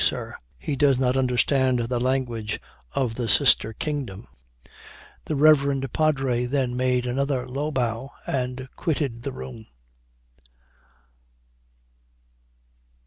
[0.03, 2.59] Sir, he does not understand the language
[2.95, 4.25] of the sister kingdom.'
[5.25, 9.67] The reverend padre then made another low bow, and quitted the room."